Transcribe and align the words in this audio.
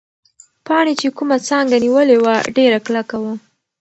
پاڼې 0.65 0.93
چې 0.99 1.07
کومه 1.17 1.37
څانګه 1.47 1.77
نیولې 1.85 2.17
وه، 2.23 2.35
ډېره 2.55 2.79
کلکه 2.85 3.15
وه. 3.23 3.33